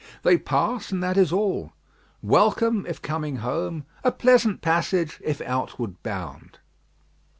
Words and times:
They 0.23 0.35
pass, 0.39 0.91
and 0.91 1.03
that 1.03 1.15
is 1.15 1.31
all. 1.31 1.73
"Welcome," 2.23 2.87
if 2.89 3.03
coming 3.03 3.35
home; 3.35 3.85
"a 4.03 4.11
pleasant 4.11 4.61
passage," 4.63 5.21
if 5.23 5.41
outward 5.41 6.01
bound. 6.01 6.57